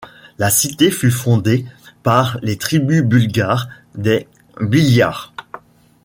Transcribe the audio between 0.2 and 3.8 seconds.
La cité fut fondée par les tribus Bulgares